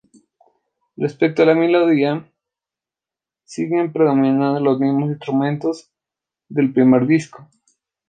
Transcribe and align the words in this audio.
Respecto 0.97 1.43
a 1.43 1.45
la 1.45 1.53
melodía, 1.53 2.27
siguen 3.43 3.93
predominando 3.93 4.59
los 4.59 4.79
mismos 4.79 5.11
instrumentos 5.11 5.91
del 6.49 6.73
primer 6.73 7.05
disco. 7.05 7.47